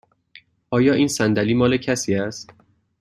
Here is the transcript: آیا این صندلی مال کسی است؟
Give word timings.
آیا 0.69 0.93
این 0.93 1.07
صندلی 1.07 1.53
مال 1.53 1.77
کسی 1.77 2.15
است؟ 2.15 2.49